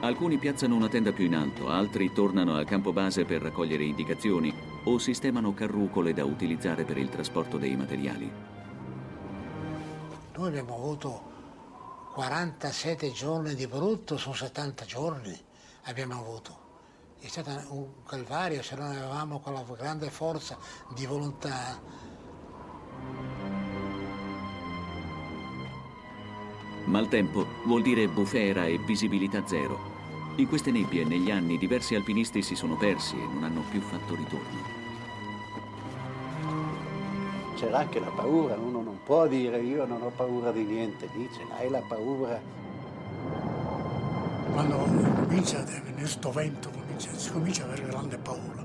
Alcuni 0.00 0.38
piazzano 0.38 0.76
una 0.76 0.88
tenda 0.88 1.10
più 1.10 1.24
in 1.24 1.34
alto, 1.34 1.68
altri 1.68 2.12
tornano 2.12 2.54
al 2.54 2.66
campo 2.66 2.92
base 2.92 3.24
per 3.24 3.42
raccogliere 3.42 3.82
indicazioni 3.82 4.54
o 4.84 4.98
sistemano 4.98 5.54
carrucole 5.54 6.12
da 6.12 6.24
utilizzare 6.24 6.84
per 6.84 6.98
il 6.98 7.08
trasporto 7.08 7.58
dei 7.58 7.74
materiali. 7.74 8.30
Noi 10.36 10.48
abbiamo 10.48 10.76
avuto 10.76 11.22
47 12.12 13.10
giorni 13.10 13.56
di 13.56 13.66
brutto 13.66 14.16
su 14.16 14.32
70 14.32 14.84
giorni 14.84 15.36
abbiamo 15.82 16.14
avuto. 16.14 16.64
È 17.18 17.26
stato 17.26 17.50
un 17.70 18.04
calvario 18.06 18.62
se 18.62 18.76
non 18.76 18.86
avevamo 18.86 19.40
quella 19.40 19.64
grande 19.76 20.10
forza 20.10 20.56
di 20.94 21.06
volontà. 21.06 21.80
Maltempo 26.86 27.44
vuol 27.64 27.82
dire 27.82 28.06
bufera 28.06 28.66
e 28.66 28.78
visibilità 28.78 29.44
zero. 29.44 29.94
In 30.36 30.46
queste 30.46 30.70
nebbie 30.70 31.04
negli 31.04 31.32
anni 31.32 31.58
diversi 31.58 31.96
alpinisti 31.96 32.42
si 32.42 32.54
sono 32.54 32.76
persi 32.76 33.16
e 33.16 33.26
non 33.26 33.42
hanno 33.42 33.64
più 33.68 33.80
fatto 33.80 34.14
ritorno. 34.14 34.74
C'era 37.56 37.78
anche 37.78 37.98
la 37.98 38.10
paura, 38.10 38.54
uno 38.54 38.82
non 38.82 38.98
può 39.02 39.26
dire 39.26 39.60
io 39.62 39.84
non 39.84 40.00
ho 40.02 40.12
paura 40.14 40.52
di 40.52 40.62
niente, 40.62 41.08
dice 41.12 41.40
hai 41.58 41.68
la 41.70 41.80
paura. 41.80 42.40
Quando 44.52 44.76
comincia 44.76 45.58
a 45.58 45.64
venire 45.64 45.92
questo 45.92 46.30
vento, 46.30 46.70
comincia, 46.70 47.12
si 47.14 47.32
comincia 47.32 47.64
ad 47.64 47.70
avere 47.70 47.88
grande 47.88 48.16
paura, 48.16 48.64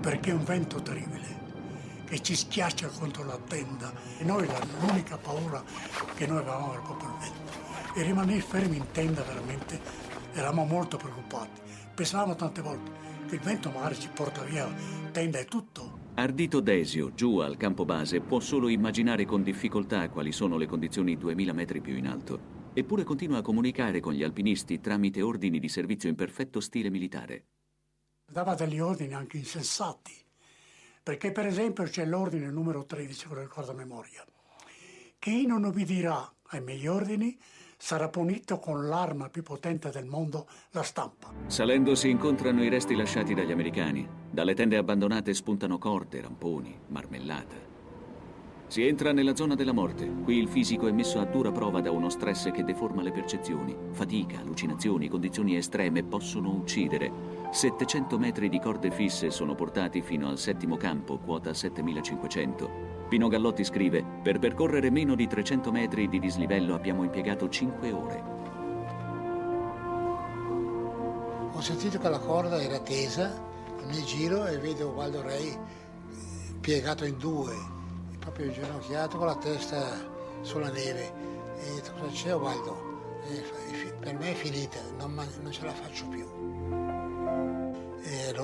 perché 0.00 0.30
è 0.30 0.34
un 0.34 0.44
vento 0.44 0.80
terribile 0.80 1.45
che 2.06 2.22
ci 2.22 2.36
schiaccia 2.36 2.88
contro 2.88 3.24
la 3.24 3.38
tenda 3.38 3.92
e 4.18 4.24
noi 4.24 4.48
l'unica 4.80 5.18
paura 5.18 5.62
che 6.14 6.26
noi 6.26 6.38
avevamo 6.38 6.72
era 6.72 6.82
proprio 6.82 7.08
il 7.10 7.16
vento. 7.18 7.98
E 7.98 8.02
rimanere 8.02 8.40
fermi 8.40 8.76
in 8.76 8.86
tenda 8.92 9.22
veramente 9.22 9.80
eravamo 10.32 10.64
molto 10.64 10.96
preoccupati. 10.96 11.60
Pensavamo 11.94 12.34
tante 12.36 12.62
volte 12.62 12.90
che 13.26 13.34
il 13.34 13.40
vento 13.40 13.70
magari 13.70 13.98
ci 13.98 14.08
porta 14.08 14.42
via 14.42 14.72
tenda 15.10 15.38
e 15.38 15.44
tutto. 15.46 16.04
Ardito 16.14 16.60
Desio, 16.60 17.12
giù 17.12 17.38
al 17.38 17.56
campo 17.56 17.84
base, 17.84 18.20
può 18.20 18.40
solo 18.40 18.68
immaginare 18.68 19.24
con 19.24 19.42
difficoltà 19.42 20.08
quali 20.08 20.32
sono 20.32 20.56
le 20.56 20.66
condizioni 20.66 21.16
2000 21.16 21.52
metri 21.52 21.80
più 21.80 21.96
in 21.96 22.06
alto. 22.06 22.54
Eppure 22.72 23.04
continua 23.04 23.38
a 23.38 23.42
comunicare 23.42 24.00
con 24.00 24.12
gli 24.12 24.22
alpinisti 24.22 24.80
tramite 24.80 25.22
ordini 25.22 25.58
di 25.58 25.68
servizio 25.68 26.08
in 26.08 26.14
perfetto 26.14 26.60
stile 26.60 26.90
militare. 26.90 27.44
Dava 28.30 28.54
degli 28.54 28.78
ordini 28.78 29.14
anche 29.14 29.38
insensati, 29.38 30.12
perché 31.06 31.30
per 31.30 31.46
esempio 31.46 31.84
c'è 31.84 32.04
l'ordine 32.04 32.50
numero 32.50 32.84
13, 32.84 33.28
che 33.28 33.34
lo 33.34 33.40
ricordo 33.42 33.70
a 33.70 33.74
memoria. 33.74 34.24
Chi 35.20 35.46
non 35.46 35.62
ubbidirà 35.62 36.28
ai 36.48 36.60
miei 36.60 36.84
ordini 36.88 37.38
sarà 37.78 38.08
punito 38.08 38.58
con 38.58 38.88
l'arma 38.88 39.28
più 39.28 39.44
potente 39.44 39.90
del 39.90 40.06
mondo, 40.06 40.48
la 40.70 40.82
stampa. 40.82 41.32
Salendo 41.46 41.94
si 41.94 42.10
incontrano 42.10 42.64
i 42.64 42.68
resti 42.68 42.96
lasciati 42.96 43.34
dagli 43.34 43.52
americani. 43.52 44.04
Dalle 44.28 44.54
tende 44.54 44.78
abbandonate 44.78 45.32
spuntano 45.32 45.78
corde, 45.78 46.22
ramponi, 46.22 46.76
marmellata. 46.88 47.54
Si 48.66 48.84
entra 48.84 49.12
nella 49.12 49.36
zona 49.36 49.54
della 49.54 49.72
morte. 49.72 50.12
Qui 50.24 50.36
il 50.38 50.48
fisico 50.48 50.88
è 50.88 50.90
messo 50.90 51.20
a 51.20 51.24
dura 51.24 51.52
prova 51.52 51.80
da 51.80 51.92
uno 51.92 52.08
stress 52.08 52.50
che 52.50 52.64
deforma 52.64 53.02
le 53.02 53.12
percezioni. 53.12 53.76
Fatica, 53.92 54.40
allucinazioni, 54.40 55.06
condizioni 55.06 55.56
estreme 55.56 56.02
possono 56.02 56.50
uccidere. 56.50 57.35
700 57.56 58.18
metri 58.18 58.50
di 58.50 58.60
corde 58.60 58.90
fisse 58.90 59.30
sono 59.30 59.54
portati 59.54 60.02
fino 60.02 60.28
al 60.28 60.38
settimo 60.38 60.76
campo, 60.76 61.16
quota 61.16 61.54
7500. 61.54 63.06
Pino 63.08 63.28
Gallotti 63.28 63.64
scrive: 63.64 64.04
Per 64.22 64.38
percorrere 64.38 64.90
meno 64.90 65.14
di 65.14 65.26
300 65.26 65.72
metri 65.72 66.06
di 66.06 66.18
dislivello 66.18 66.74
abbiamo 66.74 67.02
impiegato 67.02 67.48
5 67.48 67.92
ore. 67.92 68.24
Ho 71.50 71.60
sentito 71.62 71.98
che 71.98 72.08
la 72.10 72.18
corda 72.18 72.60
era 72.60 72.78
tesa, 72.80 73.32
mi 73.86 74.02
giro 74.02 74.44
e 74.44 74.58
vedo 74.58 74.88
Waldo 74.88 75.22
Rey 75.22 75.48
eh, 75.48 75.58
piegato 76.60 77.06
in 77.06 77.16
due, 77.16 77.54
proprio 78.18 78.48
inginocchiato 78.48 79.16
con 79.16 79.28
la 79.28 79.36
testa 79.36 79.96
sulla 80.42 80.68
neve. 80.68 81.10
E 81.56 81.70
ho 81.70 81.74
detto, 81.76 81.92
cosa 81.98 82.12
c'è 82.12 82.36
Waldo? 82.36 82.94
per 83.98 84.14
me 84.18 84.32
è 84.32 84.34
finita, 84.34 84.78
non, 84.98 85.14
non 85.14 85.50
ce 85.50 85.64
la 85.64 85.72
faccio 85.72 86.06
più. 86.08 86.55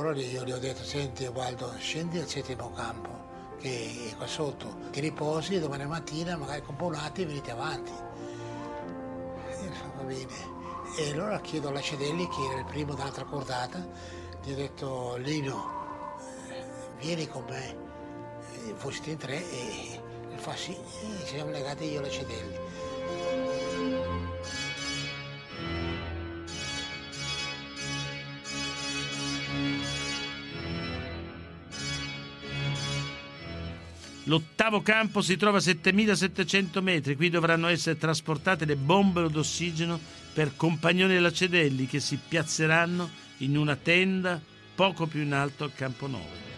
Allora 0.03 0.19
io 0.21 0.43
gli 0.43 0.51
ho 0.51 0.59
detto, 0.59 0.83
senti 0.83 1.25
Waldo, 1.27 1.77
scendi 1.79 2.19
al 2.19 2.27
settimo 2.27 2.73
campo 2.73 3.09
che 3.61 4.09
è 4.11 4.17
qua 4.17 4.27
sotto, 4.27 4.89
ti 4.91 4.99
riposi 4.99 5.55
e 5.55 5.61
domani 5.61 5.87
mattina 5.87 6.37
magari 6.37 6.61
componati 6.61 7.23
e 7.23 7.27
venite 7.27 7.53
avanti. 7.53 7.93
E 9.47 9.69
va 9.95 10.03
bene. 10.03 10.27
E 10.99 11.13
allora 11.13 11.41
chiedo 11.41 11.69
a 11.69 11.71
Lacedelli, 11.71 12.27
che 12.27 12.43
era 12.51 12.59
il 12.59 12.65
primo 12.65 12.95
dell'altra 12.95 13.23
cordata, 13.23 13.79
gli 14.43 14.51
ho 14.51 14.57
detto 14.57 15.15
Lino, 15.19 16.17
vieni 16.99 17.29
con 17.29 17.45
me, 17.49 17.69
eh, 17.69 18.75
voi 18.83 18.93
siete 18.93 19.11
in 19.11 19.19
tre 19.19 19.37
e, 19.37 20.01
e 20.33 20.37
fa 20.37 20.57
sì, 20.57 20.73
e 20.73 21.27
ci 21.27 21.37
siamo 21.37 21.53
legati 21.53 21.85
io 21.85 22.01
le 22.01 22.11
Cedelli. 22.11 22.62
L'ottavo 34.25 34.83
campo 34.83 35.21
si 35.21 35.37
trova 35.37 35.59
a 35.59 35.61
7700 35.61 36.81
metri, 36.81 37.17
qui 37.17 37.29
dovranno 37.29 37.67
essere 37.67 37.99
trasportate 37.99 38.65
le 38.65 38.77
bombe 38.77 39.29
d'ossigeno 39.29 39.99
per 40.33 40.55
compagnoni 40.55 41.15
della 41.15 41.33
Cedelli 41.33 41.87
che 41.87 41.99
si 41.99 42.19
piazzeranno 42.29 43.11
in 43.39 43.57
una 43.57 43.75
tenda 43.75 44.41
poco 44.75 45.07
più 45.07 45.23
in 45.23 45.33
alto 45.33 45.65
al 45.65 45.75
campo 45.75 46.07
9. 46.07 46.51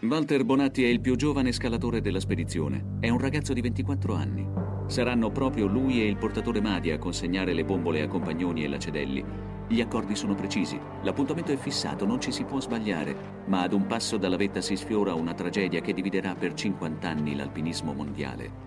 Walter 0.00 0.44
Bonatti 0.44 0.84
è 0.84 0.88
il 0.88 1.00
più 1.00 1.16
giovane 1.16 1.52
scalatore 1.52 2.00
della 2.00 2.20
spedizione. 2.20 2.96
È 3.00 3.08
un 3.08 3.18
ragazzo 3.18 3.52
di 3.52 3.60
24 3.60 4.14
anni. 4.14 4.46
Saranno 4.86 5.30
proprio 5.30 5.66
lui 5.66 6.00
e 6.00 6.06
il 6.06 6.16
portatore 6.16 6.60
Madi 6.60 6.90
a 6.90 6.98
consegnare 6.98 7.52
le 7.52 7.64
bombole 7.64 8.02
a 8.02 8.08
Compagnoni 8.08 8.62
e 8.62 8.68
Lacedelli. 8.68 9.54
Gli 9.68 9.80
accordi 9.80 10.14
sono 10.14 10.36
precisi, 10.36 10.80
l'appuntamento 11.02 11.50
è 11.50 11.56
fissato, 11.56 12.06
non 12.06 12.20
ci 12.20 12.30
si 12.30 12.44
può 12.44 12.60
sbagliare, 12.60 13.42
ma 13.46 13.62
ad 13.62 13.72
un 13.72 13.86
passo 13.86 14.16
dalla 14.16 14.36
vetta 14.36 14.60
si 14.60 14.76
sfiora 14.76 15.12
una 15.14 15.34
tragedia 15.34 15.80
che 15.80 15.92
dividerà 15.92 16.36
per 16.36 16.54
50 16.54 17.08
anni 17.08 17.34
l'alpinismo 17.34 17.92
mondiale. 17.92 18.64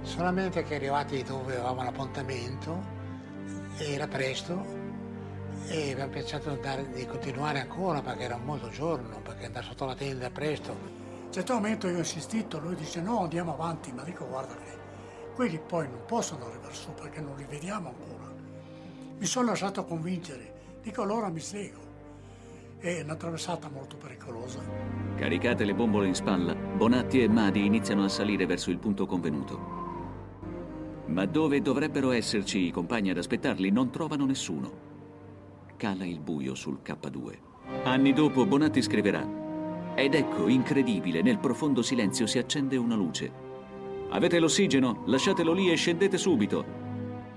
Solamente 0.00 0.62
che 0.62 0.76
arrivati 0.76 1.22
dove 1.22 1.52
avevamo 1.52 1.82
l'appuntamento, 1.82 2.80
era 3.76 4.08
presto, 4.08 4.64
e 5.68 5.92
abbiamo 5.92 6.12
pensato 6.12 6.48
di, 6.48 6.54
andare, 6.56 6.88
di 6.88 7.06
continuare 7.06 7.60
ancora 7.60 8.00
perché 8.00 8.22
era 8.22 8.36
un 8.36 8.44
molto 8.44 8.70
giorno, 8.70 9.20
perché 9.20 9.44
andare 9.44 9.66
sotto 9.66 9.84
la 9.84 9.94
tenda 9.94 10.30
presto. 10.30 10.70
A 10.70 11.26
un 11.26 11.32
certo 11.32 11.52
momento 11.52 11.88
io 11.88 11.96
ho 11.96 11.98
insistito, 11.98 12.58
lui 12.58 12.74
dice 12.74 13.02
no 13.02 13.20
andiamo 13.20 13.52
avanti, 13.52 13.92
ma 13.92 14.02
dico 14.02 14.26
guarda 14.26 14.54
che 14.54 14.81
quelli 15.34 15.58
poi 15.58 15.88
non 15.88 16.00
possono 16.06 16.46
arrivare 16.46 16.74
su 16.74 16.92
perché 16.92 17.20
non 17.20 17.36
li 17.36 17.46
vediamo 17.48 17.88
ancora. 17.88 18.30
Mi 19.18 19.26
sono 19.26 19.46
lasciato 19.48 19.84
convincere, 19.84 20.80
dico 20.82 21.02
allora 21.02 21.28
mi 21.28 21.40
seguo. 21.40 21.90
È 22.78 23.00
una 23.02 23.14
traversata 23.14 23.68
molto 23.68 23.96
pericolosa. 23.96 24.60
Caricate 25.14 25.64
le 25.64 25.74
bombole 25.74 26.08
in 26.08 26.14
spalla, 26.14 26.54
Bonatti 26.54 27.22
e 27.22 27.28
Madi 27.28 27.64
iniziano 27.64 28.04
a 28.04 28.08
salire 28.08 28.44
verso 28.44 28.70
il 28.70 28.78
punto 28.78 29.06
convenuto. 29.06 29.80
Ma 31.06 31.24
dove 31.26 31.62
dovrebbero 31.62 32.10
esserci 32.10 32.66
i 32.66 32.70
compagni 32.72 33.10
ad 33.10 33.18
aspettarli 33.18 33.70
non 33.70 33.90
trovano 33.90 34.26
nessuno. 34.26 34.90
Cala 35.76 36.04
il 36.04 36.20
buio 36.20 36.54
sul 36.54 36.80
K2. 36.84 37.38
Anni 37.84 38.12
dopo 38.12 38.44
Bonatti 38.46 38.82
scriverà 38.82 39.24
Ed 39.94 40.14
ecco, 40.14 40.48
incredibile, 40.48 41.22
nel 41.22 41.38
profondo 41.38 41.82
silenzio 41.82 42.26
si 42.26 42.38
accende 42.38 42.76
una 42.76 42.96
luce. 42.96 43.51
Avete 44.14 44.38
l'ossigeno? 44.38 45.04
Lasciatelo 45.06 45.54
lì 45.54 45.70
e 45.70 45.74
scendete 45.74 46.18
subito. 46.18 46.64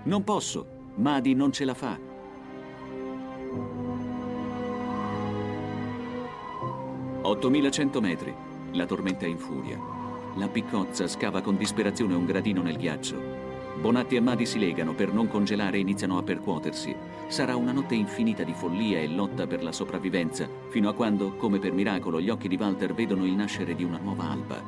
Non 0.03 0.25
posso. 0.25 0.65
Madi 0.95 1.33
non 1.33 1.51
ce 1.53 1.63
la 1.63 1.73
fa. 1.73 1.97
«8.100 7.21 7.99
metri. 8.01 8.35
La 8.73 8.85
tormenta 8.85 9.25
è 9.25 9.29
in 9.29 9.37
furia. 9.37 9.79
La 10.35 10.49
piccozza 10.49 11.07
scava 11.07 11.41
con 11.41 11.55
disperazione 11.55 12.13
un 12.13 12.25
gradino 12.25 12.61
nel 12.61 12.75
ghiaccio. 12.75 13.15
Bonatti 13.79 14.17
e 14.17 14.19
Madi 14.19 14.45
si 14.45 14.59
legano, 14.59 14.93
per 14.93 15.13
non 15.13 15.27
congelare 15.27 15.77
iniziano 15.77 16.17
a 16.17 16.23
percuotersi. 16.23 16.93
Sarà 17.27 17.55
una 17.55 17.71
notte 17.71 17.95
infinita 17.95 18.43
di 18.43 18.53
follia 18.53 18.99
e 18.99 19.07
lotta 19.07 19.47
per 19.47 19.63
la 19.63 19.71
sopravvivenza, 19.71 20.49
fino 20.67 20.89
a 20.89 20.93
quando, 20.93 21.35
come 21.35 21.57
per 21.57 21.71
miracolo, 21.71 22.19
gli 22.19 22.29
occhi 22.29 22.49
di 22.49 22.57
Walter 22.57 22.93
vedono 22.93 23.25
il 23.25 23.33
nascere 23.33 23.75
di 23.75 23.85
una 23.85 23.97
nuova 23.97 24.29
alba. 24.29 24.61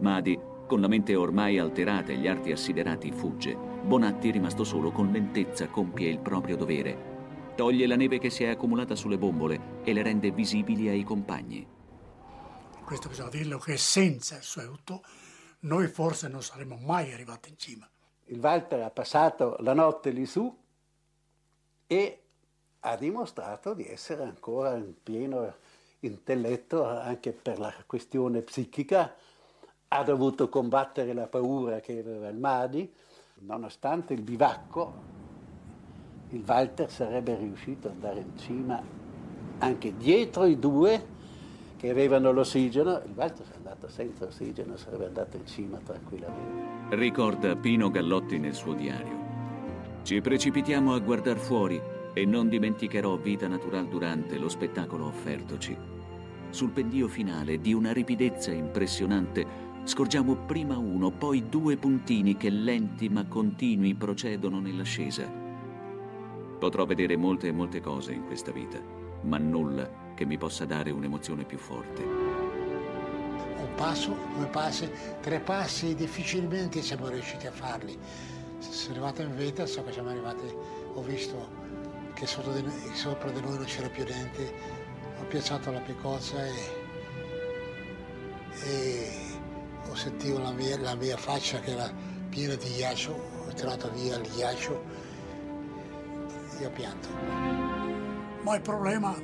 Madi, 0.00 0.38
con 0.70 0.80
la 0.80 0.86
mente 0.86 1.16
ormai 1.16 1.58
alterata 1.58 2.12
e 2.12 2.16
gli 2.16 2.28
arti 2.28 2.52
assiderati, 2.52 3.10
fugge. 3.10 3.56
Bonatti, 3.56 4.30
rimasto 4.30 4.62
solo, 4.62 4.92
con 4.92 5.10
lentezza 5.10 5.66
compie 5.66 6.08
il 6.08 6.20
proprio 6.20 6.56
dovere. 6.56 7.52
Toglie 7.56 7.88
la 7.88 7.96
neve 7.96 8.20
che 8.20 8.30
si 8.30 8.44
è 8.44 8.50
accumulata 8.50 8.94
sulle 8.94 9.18
bombole 9.18 9.82
e 9.82 9.92
le 9.92 10.02
rende 10.02 10.30
visibili 10.30 10.88
ai 10.88 11.02
compagni. 11.02 11.66
Questo 12.84 13.08
bisogna 13.08 13.30
dirlo 13.30 13.58
che 13.58 13.76
senza 13.76 14.36
il 14.36 14.42
suo 14.42 14.62
aiuto 14.62 15.02
noi 15.60 15.88
forse 15.88 16.28
non 16.28 16.42
saremmo 16.42 16.76
mai 16.76 17.12
arrivati 17.12 17.48
in 17.48 17.58
cima 17.58 17.90
il 18.30 18.38
Walter 18.38 18.82
ha 18.82 18.90
passato 18.90 19.56
la 19.60 19.74
notte 19.74 20.10
lì 20.10 20.24
su 20.24 20.56
e 21.86 22.22
ha 22.80 22.96
dimostrato 22.96 23.74
di 23.74 23.86
essere 23.86 24.22
ancora 24.22 24.74
in 24.76 24.94
pieno 25.02 25.54
intelletto 26.00 26.84
anche 26.84 27.32
per 27.32 27.58
la 27.58 27.74
questione 27.86 28.40
psichica, 28.40 29.14
ha 29.92 30.04
dovuto 30.04 30.48
combattere 30.48 31.12
la 31.12 31.26
paura 31.26 31.80
che 31.80 31.98
aveva 31.98 32.28
il 32.28 32.36
Madi, 32.36 32.88
nonostante 33.40 34.14
il 34.14 34.22
bivacco, 34.22 34.92
il 36.28 36.44
Walter 36.46 36.88
sarebbe 36.88 37.36
riuscito 37.36 37.88
ad 37.88 37.94
andare 37.94 38.20
in 38.20 38.38
cima 38.38 38.80
anche 39.58 39.96
dietro 39.96 40.44
i 40.44 40.60
due 40.60 41.18
che 41.76 41.90
avevano 41.90 42.30
l'ossigeno, 42.30 43.02
il 43.04 43.12
Walter 43.14 43.46
è 43.50 43.56
andato 43.56 43.88
senza 43.88 44.26
ossigeno, 44.26 44.76
sarebbe 44.76 45.06
andato 45.06 45.36
in 45.36 45.46
cima 45.46 45.78
tranquillamente. 45.78 46.94
Ricorda 46.94 47.56
Pino 47.56 47.90
Gallotti 47.90 48.38
nel 48.38 48.54
suo 48.54 48.74
diario. 48.74 49.18
Ci 50.02 50.20
precipitiamo 50.20 50.94
a 50.94 51.00
guardar 51.00 51.36
fuori 51.36 51.80
e 52.12 52.24
non 52.24 52.48
dimenticherò 52.48 53.16
vita 53.16 53.48
natural 53.48 53.88
durante 53.88 54.38
lo 54.38 54.48
spettacolo 54.48 55.06
offertoci. 55.06 55.76
Sul 56.50 56.70
pendio 56.70 57.08
finale, 57.08 57.60
di 57.60 57.72
una 57.72 57.92
ripidezza 57.92 58.52
impressionante, 58.52 59.68
scorgiamo 59.84 60.36
prima 60.36 60.76
uno, 60.78 61.10
poi 61.10 61.48
due 61.48 61.76
puntini 61.76 62.36
che 62.36 62.50
lenti 62.50 63.08
ma 63.08 63.26
continui 63.26 63.94
procedono 63.94 64.60
nell'ascesa. 64.60 65.30
Potrò 66.58 66.84
vedere 66.84 67.16
molte 67.16 67.48
e 67.48 67.52
molte 67.52 67.80
cose 67.80 68.12
in 68.12 68.26
questa 68.26 68.52
vita, 68.52 68.78
ma 69.22 69.38
nulla 69.38 70.12
che 70.14 70.24
mi 70.24 70.36
possa 70.36 70.66
dare 70.66 70.90
un'emozione 70.90 71.44
più 71.44 71.58
forte. 71.58 72.02
Un 72.02 73.68
passo, 73.76 74.14
due 74.36 74.46
passi, 74.46 74.90
tre 75.20 75.40
passi, 75.40 75.94
difficilmente 75.94 76.82
siamo 76.82 77.08
riusciti 77.08 77.46
a 77.46 77.52
farli. 77.52 77.96
Sono 78.58 78.92
arrivato 78.92 79.22
in 79.22 79.34
vetta, 79.34 79.64
so 79.64 79.82
che 79.84 79.92
siamo 79.92 80.10
arrivati, 80.10 80.44
ho 80.94 81.02
visto 81.02 81.48
che 82.12 82.26
di 82.52 82.62
noi, 82.62 82.94
sopra 82.94 83.30
di 83.30 83.40
noi 83.40 83.56
non 83.56 83.64
c'era 83.64 83.88
più 83.88 84.04
niente, 84.04 84.52
ho 85.18 85.24
piazzato 85.24 85.70
la 85.72 85.80
piccozza 85.80 86.44
e, 86.44 86.52
e 88.64 89.19
ho 90.00 90.02
sentito 90.02 90.38
la 90.38 90.52
mia, 90.52 90.78
la 90.78 90.94
mia 90.94 91.16
faccia 91.18 91.60
che 91.60 91.72
era 91.72 91.92
piena 92.30 92.54
di 92.54 92.72
ghiaccio, 92.72 93.12
ho 93.46 93.52
tirato 93.52 93.90
via 93.90 94.16
il 94.16 94.26
ghiaccio 94.30 94.82
e 96.58 96.64
ho 96.64 96.70
pianto. 96.70 97.08
Ma 98.40 98.54
il 98.54 98.62
problema 98.62 99.14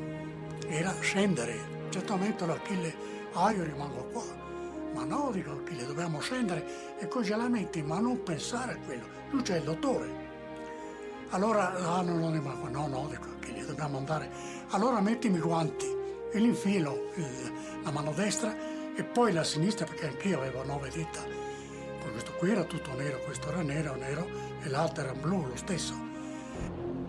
era 0.67 0.95
scendere. 1.01 1.89
Certamente 1.89 2.45
l'Achille, 2.45 2.95
ah 3.33 3.51
io 3.53 3.65
rimango 3.65 4.05
qua, 4.13 4.23
ma 4.93 5.05
no, 5.05 5.31
dico 5.33 5.53
Achille, 5.53 5.87
dobbiamo 5.87 6.21
scendere 6.21 6.99
e 6.99 7.09
congelamenti, 7.09 7.81
ma 7.81 7.99
non 7.99 8.23
pensare 8.23 8.73
a 8.73 8.79
quello, 8.85 9.07
lui 9.31 9.41
c'è 9.41 9.57
il 9.57 9.65
dottore. 9.65 10.25
Allora, 11.31 11.73
ah 11.73 12.03
no, 12.03 12.19
non 12.19 12.33
rimango, 12.33 12.69
no, 12.69 12.87
no, 12.87 13.07
dico 13.09 13.29
Achille, 13.41 13.65
dobbiamo 13.65 13.97
andare. 13.97 14.31
Allora 14.73 15.01
mettimi 15.01 15.39
i 15.39 15.41
guanti 15.41 15.87
e 16.31 16.39
l'infilo, 16.39 17.13
il, 17.15 17.53
la 17.83 17.91
mano 17.91 18.13
destra 18.13 18.76
e 18.97 19.05
poi 19.05 19.33
la 19.33 19.45
sinistra, 19.45 19.85
perché 19.85 20.07
anch'io 20.07 20.39
avevo 20.39 20.65
nove 20.65 20.91
dita. 20.91 21.21
Questo 22.11 22.33
qui 22.39 22.51
era 22.51 22.65
tutto 22.65 22.95
nero, 22.97 23.19
questo 23.19 23.51
era 23.51 23.61
nero, 23.61 23.95
nero 23.95 24.27
e 24.63 24.69
l'altro 24.69 25.05
era 25.05 25.13
blu, 25.13 25.47
lo 25.47 25.57
stesso. 25.57 25.95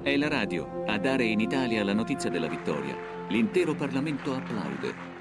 È 0.01 0.15
la 0.17 0.27
radio 0.27 0.83
a 0.85 0.97
dare 0.97 1.23
in 1.23 1.39
Italia 1.39 1.83
la 1.83 1.93
notizia 1.93 2.29
della 2.29 2.47
vittoria. 2.47 2.95
L'intero 3.29 3.73
Parlamento 3.73 4.33
applaude. 4.33 5.15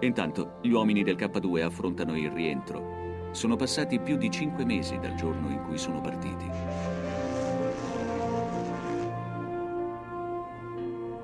Intanto 0.00 0.58
gli 0.62 0.70
uomini 0.70 1.04
del 1.04 1.16
K2 1.16 1.62
affrontano 1.62 2.16
il 2.16 2.30
rientro. 2.30 3.30
Sono 3.30 3.54
passati 3.54 4.00
più 4.00 4.16
di 4.16 4.30
cinque 4.30 4.64
mesi 4.64 4.98
dal 4.98 5.14
giorno 5.14 5.48
in 5.48 5.62
cui 5.62 5.78
sono 5.78 6.00
partiti. 6.00 7.01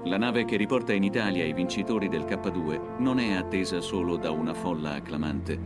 La 0.08 0.16
nave 0.16 0.46
che 0.46 0.56
riporta 0.56 0.94
in 0.94 1.02
Italia 1.02 1.44
i 1.44 1.52
vincitori 1.52 2.08
del 2.08 2.22
K2 2.22 2.96
non 2.96 3.18
è 3.18 3.34
attesa 3.34 3.82
solo 3.82 4.16
da 4.16 4.30
una 4.30 4.54
folla 4.54 4.94
acclamante. 4.94 5.60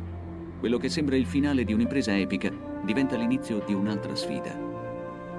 Quello 0.58 0.78
che 0.78 0.88
sembra 0.88 1.14
il 1.14 1.26
finale 1.26 1.62
di 1.62 1.72
un'impresa 1.72 2.18
epica 2.18 2.52
diventa 2.82 3.14
l'inizio 3.14 3.62
di 3.64 3.72
un'altra 3.72 4.16
sfida. 4.16 4.58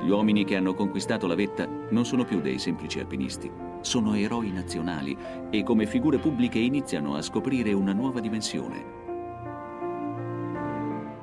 Gli 0.01 0.09
uomini 0.09 0.45
che 0.45 0.55
hanno 0.55 0.73
conquistato 0.73 1.27
la 1.27 1.35
vetta 1.35 1.67
non 1.89 2.05
sono 2.05 2.23
più 2.23 2.39
dei 2.39 2.57
semplici 2.57 3.01
alpinisti, 3.01 3.51
sono 3.81 4.13
eroi 4.13 4.53
nazionali 4.53 5.17
e 5.49 5.63
come 5.63 5.85
figure 5.85 6.17
pubbliche 6.17 6.59
iniziano 6.59 7.15
a 7.15 7.21
scoprire 7.21 7.73
una 7.73 7.91
nuova 7.91 8.21
dimensione. 8.21 9.01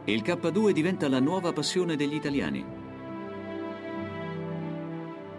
Il 0.05 0.21
K2 0.21 0.73
diventa 0.73 1.09
la 1.09 1.21
nuova 1.21 1.55
passione 1.55 1.97
degli 1.97 2.15
italiani. 2.15 2.80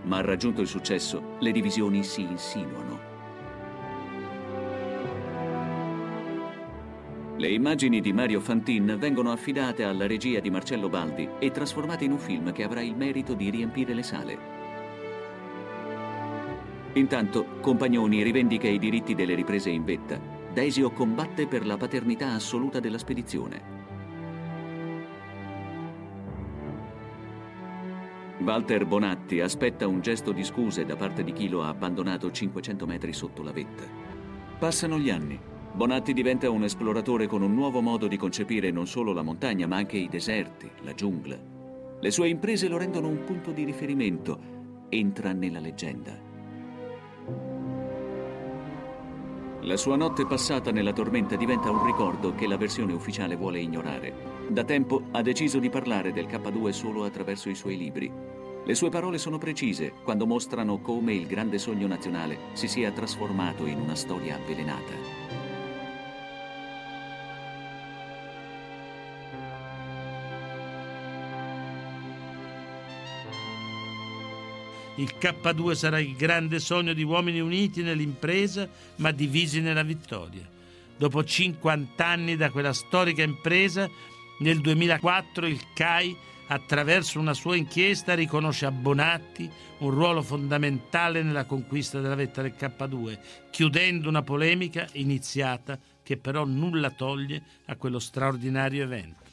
Ma 0.04 0.22
raggiunto 0.22 0.62
il 0.62 0.68
successo, 0.68 1.36
le 1.40 1.52
divisioni 1.52 2.04
si 2.04 2.22
insinuano. 2.22 3.10
Le 7.38 7.50
immagini 7.50 8.02
di 8.02 8.14
Mario 8.14 8.40
Fantin 8.40 8.98
vengono 9.00 9.32
affidate 9.32 9.84
alla 9.84 10.06
regia 10.06 10.40
di 10.40 10.52
Marcello 10.52 10.90
Baldi 10.90 11.28
e 11.40 11.50
trasformate 11.50 12.06
in 12.06 12.12
un 12.12 12.20
film 12.20 12.52
che 12.52 12.64
avrà 12.64 12.82
il 12.82 12.96
merito 12.96 13.34
di 13.34 13.50
riempire 13.50 13.94
le 13.94 14.04
sale. 14.04 14.38
Intanto, 16.94 17.58
Compagnoni 17.62 18.22
rivendica 18.22 18.68
i 18.68 18.78
diritti 18.78 19.16
delle 19.16 19.34
riprese 19.34 19.70
in 19.70 19.84
vetta. 19.84 20.20
Desio 20.54 20.92
combatte 20.92 21.48
per 21.48 21.66
la 21.66 21.78
paternità 21.78 22.34
assoluta 22.34 22.80
della 22.80 22.98
spedizione. 22.98 23.81
Walter 28.44 28.88
Bonatti 28.88 29.40
aspetta 29.40 29.86
un 29.86 30.02
gesto 30.02 30.32
di 30.32 30.44
scuse 30.44 30.84
da 30.84 30.96
parte 30.96 31.24
di 31.24 31.32
chi 31.32 31.48
lo 31.48 31.62
ha 31.62 31.68
abbandonato 31.68 32.32
500 32.32 32.88
metri 32.88 33.14
sotto 33.14 33.44
la 33.44 33.52
vetta. 33.52 33.84
Passano 34.58 34.98
gli 34.98 35.12
anni. 35.12 35.40
Bonatti 35.74 36.12
diventa 36.12 36.50
un 36.50 36.64
esploratore 36.64 37.28
con 37.28 37.44
un 37.44 37.54
nuovo 37.54 37.82
modo 37.82 38.08
di 38.08 38.18
concepire 38.18 38.72
non 38.72 38.88
solo 38.88 39.14
la 39.14 39.22
montagna, 39.22 39.68
ma 39.68 39.76
anche 39.76 39.98
i 39.98 40.10
deserti, 40.10 40.70
la 40.82 40.94
giungla. 40.94 41.38
Le 42.00 42.12
sue 42.12 42.30
imprese 42.30 42.68
lo 42.68 42.78
rendono 42.78 43.08
un 43.10 43.24
punto 43.24 43.52
di 43.52 43.64
riferimento. 43.64 44.40
Entra 44.90 45.34
nella 45.34 45.60
leggenda. 45.60 46.31
La 49.64 49.78
sua 49.78 49.96
notte 49.96 50.26
passata 50.26 50.72
nella 50.72 50.92
tormenta 50.92 51.36
diventa 51.36 51.70
un 51.70 51.86
ricordo 51.86 52.34
che 52.34 52.48
la 52.48 52.58
versione 52.58 52.94
ufficiale 52.94 53.36
vuole 53.36 53.60
ignorare. 53.60 54.12
Da 54.50 54.64
tempo 54.64 55.04
ha 55.12 55.22
deciso 55.22 55.60
di 55.60 55.70
parlare 55.70 56.12
del 56.12 56.26
K2 56.26 56.70
solo 56.70 57.04
attraverso 57.04 57.48
i 57.48 57.54
suoi 57.54 57.78
libri. 57.78 58.12
Le 58.66 58.74
sue 58.74 58.90
parole 58.90 59.20
sono 59.20 59.38
precise 59.38 59.94
quando 60.04 60.26
mostrano 60.26 60.80
come 60.80 61.14
il 61.14 61.28
grande 61.28 61.60
sogno 61.60 61.86
nazionale 61.86 62.40
si 62.54 62.68
sia 62.68 62.92
trasformato 62.92 63.68
in 63.68 63.80
una 63.80 63.94
storia 63.94 64.36
avvelenata. 64.36 65.31
Il 75.02 75.16
K2 75.20 75.72
sarà 75.74 76.00
il 76.00 76.16
grande 76.16 76.60
sogno 76.60 76.94
di 76.94 77.02
uomini 77.02 77.40
uniti 77.40 77.82
nell'impresa 77.82 78.70
ma 78.98 79.10
divisi 79.10 79.60
nella 79.60 79.82
vittoria. 79.82 80.48
Dopo 80.96 81.24
50 81.24 82.06
anni 82.06 82.36
da 82.36 82.52
quella 82.52 82.72
storica 82.72 83.24
impresa, 83.24 83.90
nel 84.42 84.62
2004 84.62 85.48
il 85.48 85.60
CAI, 85.74 86.16
attraverso 86.50 87.20
una 87.20 87.34
sua 87.34 87.56
inchiesta, 87.56 88.14
riconosce 88.14 88.68
a 88.68 88.72
Bonatti 88.72 89.50
un 89.80 89.90
ruolo 89.90 90.22
fondamentale 90.22 91.24
nella 91.24 91.46
conquista 91.46 92.00
della 92.00 92.14
vetta 92.14 92.44
del 92.44 92.54
K2, 92.56 93.18
chiudendo 93.50 94.08
una 94.08 94.22
polemica 94.22 94.88
iniziata 94.94 95.80
che 96.04 96.18
però 96.18 96.46
nulla 96.46 96.92
toglie 96.92 97.42
a 97.66 97.76
quello 97.76 97.98
straordinario 97.98 98.84
evento. 98.84 99.30